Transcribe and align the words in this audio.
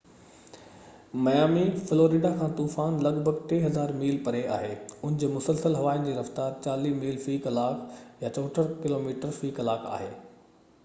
Miami, 1.25 1.65
Florida 1.89 2.29
کان 2.37 2.53
طوفان 2.59 2.95
لڳ 3.07 3.19
ڀڳ 3.27 3.43
3،000 3.51 3.91
ميل 3.99 4.17
پري 4.27 4.41
آهي، 4.55 4.71
ان 5.09 5.19
جي 5.23 5.29
مسلسل 5.35 5.77
هوائن 5.81 6.07
جي 6.07 6.15
رفتار 6.21 6.55
40 6.71 6.93
ميل 7.03 7.19
في 7.27 7.35
ڪلاڪ 7.45 7.85
64 8.31 8.65
ڪلوميٽر 8.87 9.37
في 9.43 9.53
ڪلاڪ 9.61 9.87
آهي 9.99 10.09